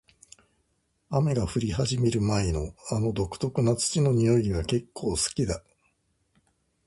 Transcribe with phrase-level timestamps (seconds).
[1.11, 5.61] 雨が降り始める前の、あの独特な土の匂いが結構好きだ。